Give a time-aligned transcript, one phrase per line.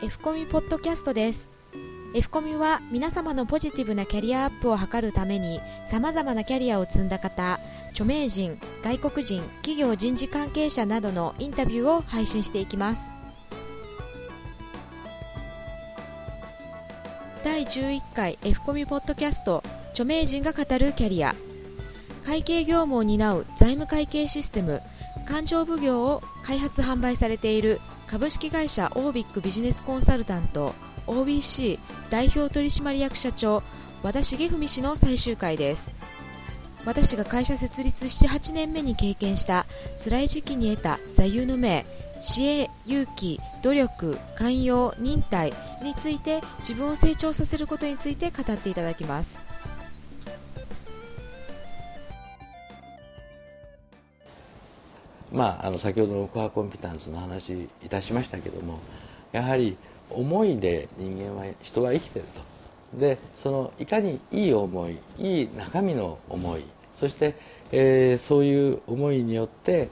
[0.00, 1.48] F コミポッドキャストです。
[2.14, 7.58] F コミは皆様のポジティブなキャリアアップを図るためにさまざまなキャリアを積んだ方
[7.90, 13.10] 著名人外国人企業人事関係者などのインタビューを配信していきます。
[17.42, 21.34] 第11回 F コミポッドキャスト著名人が語るキャリア。
[22.24, 24.80] 会計業務を担う財務会計システム
[25.26, 30.74] 勘定奉行を開発販売されている株式会社オービックビジネスコンサルタント
[31.06, 33.62] OBC 代表取締役社長
[34.02, 35.92] 和田重文氏の最終回です。
[36.86, 39.66] 私が会社設立78年目に経験した
[40.02, 41.84] 辛い時期に得た座右の銘
[42.22, 45.52] 知恵、勇気、努力、寛容、忍耐
[45.82, 49.42] について自分を成長させることについて語っていただきます。
[55.38, 58.80] まあ、あの先ほどのコアコンピタンスの話いたしましたけども
[59.30, 59.76] やはり
[60.10, 62.24] 思いで人間は人は生きてる
[62.92, 62.98] と。
[62.98, 66.64] でそのいかにいい思いいい中身の思い
[66.96, 67.36] そして、
[67.70, 69.90] えー、そういう思いによって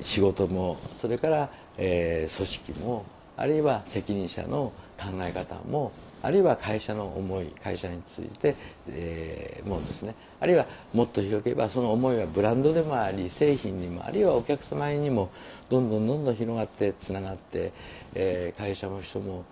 [0.00, 3.04] 仕事もそれから、えー、組織も
[3.36, 8.56] あるいは責任者の考え方もあるいは会社の思い会社について、
[8.88, 10.14] えー、もうですね。
[10.40, 15.30] あるいはもっと広ければその思いはブランドでもあり製品にもあるいはお客様にも
[15.70, 17.72] どんどんどんどん広がってつながって、
[18.14, 19.44] えー、会社も人も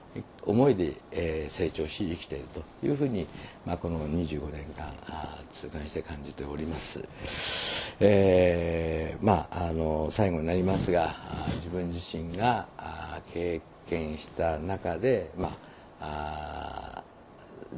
[0.43, 2.45] 思いで、えー、成長し生きている
[2.81, 3.27] というふうに、
[3.65, 7.03] まあ、この25年間あ痛感して感じております、
[8.01, 11.15] えー、まああの最後になりますが
[11.57, 12.67] 自分自身が
[13.33, 15.53] 経験した中でまあ
[16.01, 17.03] あ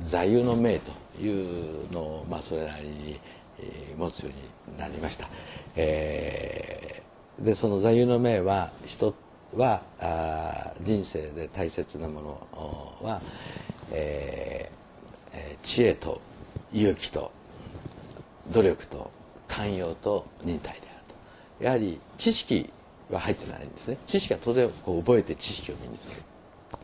[0.02, 3.20] 座右の銘というのを、まあ、それなりに、
[3.58, 5.28] えー、持つようになりました、
[5.74, 9.14] えー、でその座右の銘は人
[9.56, 13.20] はあ人生で大切なものは、
[13.92, 16.20] えー、知恵と
[16.72, 17.30] 勇気と
[18.52, 19.10] 努力と
[19.48, 21.04] 寛容と忍耐である
[21.58, 21.64] と。
[21.64, 22.70] やはり知識
[23.10, 23.98] は入ってないんですね。
[24.06, 26.22] 知識は当然こう覚えて知識を身につける。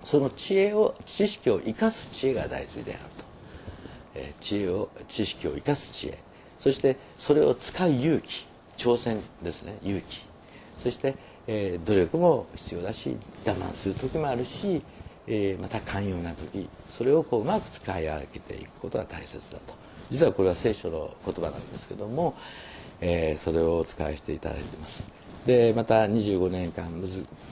[0.04, 3.24] その知恵を知識を生かす知恵が大事であると、
[4.14, 6.18] えー、知恵を知識を生かす知恵。
[6.58, 8.46] そしてそれを使う勇気。
[8.76, 9.78] 挑戦ですね。
[9.82, 10.24] 勇気。
[10.82, 11.14] そして、
[11.46, 13.16] えー、努力も必要だし
[13.46, 14.82] 我慢する時もあるし、
[15.26, 19.74] えー、また寛容な時それをこううまく使い分けていくことが大切だと。
[20.10, 22.34] 実はこれは聖書の言葉なんですけども、
[23.00, 25.04] えー、それをお使いしていただいてます。
[25.46, 26.86] でまた25年間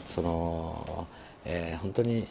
[0.06, 1.06] その、
[1.45, 2.27] えー、本当に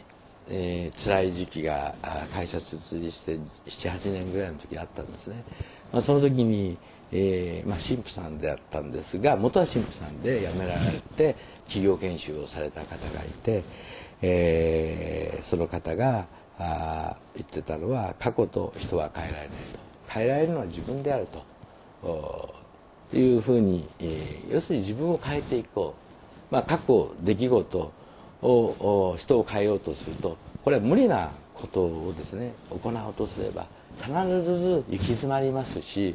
[0.52, 1.94] えー、辛い時期が
[2.34, 5.44] 会社設立して78年ぐらいの時あったんですね、
[5.92, 6.76] まあ、その時に、
[7.12, 10.80] えーまあ、神父さんであったんですが元は神父さんで辞められ
[11.16, 13.62] て企業研修をされた方がいて、
[14.22, 16.26] えー、その方が
[16.58, 19.80] あ言ってたのは過去と人は変えられないと。
[20.08, 21.26] 変えられるのは自分である
[22.02, 22.54] と。
[23.16, 25.94] いうふうに、えー、要するに自分を変えていこ
[26.50, 27.92] う、まあ、過去出来事
[28.42, 33.66] を人を変えようとするとこれは無理なことをですね行おうとすれば
[33.98, 34.12] 必
[34.42, 36.14] ず行き詰まりますし、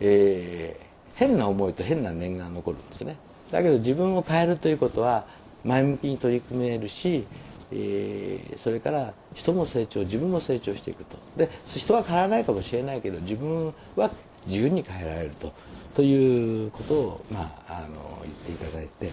[0.00, 3.16] えー、変な思いと変な念が残るんですね。
[3.50, 5.26] だけど自分を変えるということは
[5.64, 7.24] 前向きに取り組めるし、
[7.70, 11.16] えー、それから人も成長自分も成長していくと。
[11.36, 14.10] で人は変わらないかもしれないけど自分は
[14.46, 15.52] 自由に変えられると
[15.94, 19.10] ということを、まあ、あの言っていただいて。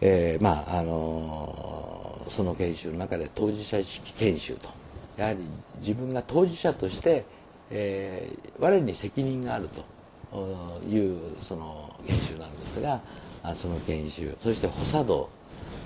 [0.00, 4.68] えー、まああの、その研修の中で当事者意識研修と
[5.16, 5.38] やはり
[5.78, 7.24] 自分が当事者として、
[7.70, 9.68] えー、我に責任がある
[10.32, 13.00] というその研修なんですが
[13.54, 15.28] その研修そして補佐道、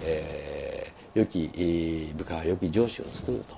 [0.04, 3.56] えー、良き部下は良き上司を作ると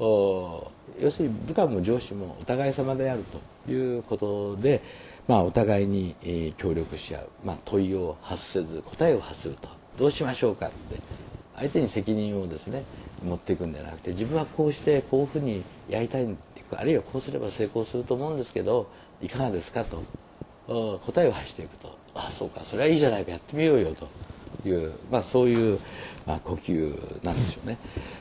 [0.00, 3.24] 要するに部下も上司もお互い様である
[3.66, 4.80] ということで、
[5.28, 9.68] まあ、お互いに、協力し合う、まあ、問いを発せず答えを発すると。
[9.98, 11.00] どうしましょうかって。
[11.56, 12.84] 相手に責任をですね
[13.22, 16.26] 持っていくんじゃなくて自分はこうしてこういうふうにやりたい
[16.76, 18.86] あるいはこうすれば成功すると思うんですけど
[19.20, 20.02] いかがですかと。
[20.66, 21.98] 答えを発していくと。
[22.14, 22.60] ああそうか。
[22.64, 23.32] それはいいじゃないか。
[23.32, 24.08] やってみようよと
[24.68, 25.80] いう、まあ、そういう、
[26.30, 27.76] まあ、呼吸なんでしょうね。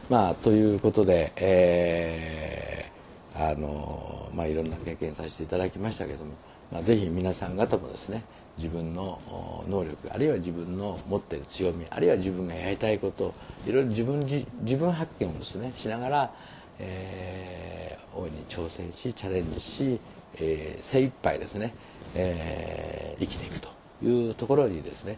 [0.10, 6.32] まあ、ということで、えー、あのまあ、いろんな経験させていただきましたけども、
[6.72, 8.24] まあ、ぜひ皆さん方もですね
[8.58, 9.22] 自分の
[9.70, 13.34] 能力あるいは自分の持っている強みあるいは自分がやりたいこと
[13.68, 14.46] いろいろ自分自
[14.78, 16.34] 分発見をですねしながら、
[16.80, 20.00] えー、大いに挑戦しチャレンジし、
[20.38, 21.76] えー、精一杯ですね、
[22.16, 23.70] えー、生きていくと
[24.04, 25.18] いうところにですね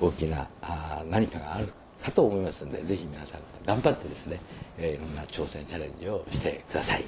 [0.00, 4.38] 大きなあ何かがあるかと思いますのでぜひ皆さん頑張ってですね、
[4.78, 7.04] えー、いろんな挑戦チャレンジをしてください。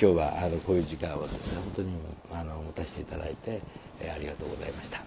[0.00, 1.92] 今日はあのこういう時間をですね本当に
[2.32, 3.60] あの持たせていただいて、
[4.00, 5.02] えー、ありがとうございました。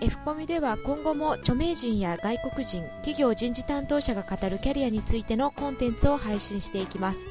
[0.00, 7.26] F コミでは今後も著名人や外国人企業人事担当者が語るキャリアについてのコンテンツを配信していきます。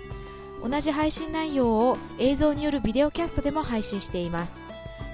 [0.64, 4.62] 同じ配信内容を映像によるビデオキャストでも配信しています。